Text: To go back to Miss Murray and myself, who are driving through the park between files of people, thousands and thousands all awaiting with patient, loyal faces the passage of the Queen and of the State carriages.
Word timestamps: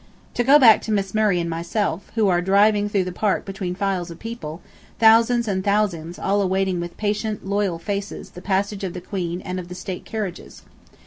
To 0.33 0.43
go 0.43 0.57
back 0.57 0.81
to 0.81 0.91
Miss 0.91 1.13
Murray 1.13 1.39
and 1.39 1.47
myself, 1.47 2.11
who 2.15 2.27
are 2.27 2.41
driving 2.41 2.89
through 2.89 3.03
the 3.03 3.11
park 3.11 3.45
between 3.45 3.75
files 3.75 4.09
of 4.09 4.17
people, 4.17 4.59
thousands 4.97 5.47
and 5.47 5.63
thousands 5.63 6.17
all 6.17 6.41
awaiting 6.41 6.79
with 6.79 6.97
patient, 6.97 7.45
loyal 7.45 7.77
faces 7.77 8.31
the 8.31 8.41
passage 8.41 8.83
of 8.83 8.93
the 8.93 8.99
Queen 9.01 9.41
and 9.41 9.59
of 9.59 9.67
the 9.67 9.75
State 9.75 10.03
carriages. 10.03 10.63